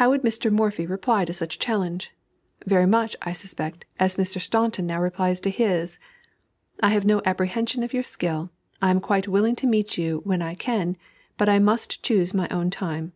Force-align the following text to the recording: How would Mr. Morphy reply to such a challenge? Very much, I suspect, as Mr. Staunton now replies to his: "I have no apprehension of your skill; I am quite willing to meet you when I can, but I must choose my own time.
How 0.00 0.08
would 0.08 0.22
Mr. 0.22 0.50
Morphy 0.50 0.86
reply 0.86 1.26
to 1.26 1.34
such 1.34 1.56
a 1.56 1.58
challenge? 1.58 2.10
Very 2.64 2.86
much, 2.86 3.14
I 3.20 3.34
suspect, 3.34 3.84
as 4.00 4.16
Mr. 4.16 4.40
Staunton 4.40 4.86
now 4.86 4.98
replies 4.98 5.40
to 5.40 5.50
his: 5.50 5.98
"I 6.82 6.88
have 6.88 7.04
no 7.04 7.20
apprehension 7.26 7.82
of 7.82 7.92
your 7.92 8.02
skill; 8.02 8.48
I 8.80 8.88
am 8.88 8.98
quite 9.00 9.28
willing 9.28 9.54
to 9.56 9.66
meet 9.66 9.98
you 9.98 10.22
when 10.24 10.40
I 10.40 10.54
can, 10.54 10.96
but 11.36 11.50
I 11.50 11.58
must 11.58 12.02
choose 12.02 12.32
my 12.32 12.48
own 12.48 12.70
time. 12.70 13.12